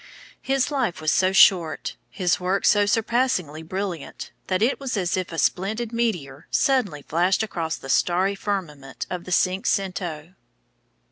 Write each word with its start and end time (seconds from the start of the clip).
His 0.41 0.71
life 0.71 0.99
was 0.99 1.11
so 1.11 1.31
short, 1.31 1.95
his 2.09 2.39
work 2.39 2.65
so 2.65 2.87
surpassingly 2.87 3.61
brilliant, 3.61 4.31
that 4.47 4.63
it 4.63 4.79
was 4.79 4.97
as 4.97 5.15
if 5.15 5.31
a 5.31 5.37
splendid 5.37 5.93
meteor 5.93 6.47
suddenly 6.49 7.03
flashed 7.03 7.43
across 7.43 7.75
the 7.77 7.87
starry 7.87 8.33
firmament 8.33 9.05
of 9.11 9.25
the 9.25 9.31
Cinque 9.31 9.67
Cento. 9.67 10.33